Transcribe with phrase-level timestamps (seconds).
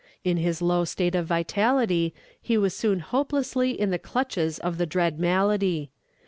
[0.23, 2.11] In his low state of vitality,
[2.41, 5.91] he was soon hopelessly in the clutches of the dread malady.